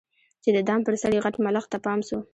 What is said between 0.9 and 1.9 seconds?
سر یې غټ ملخ ته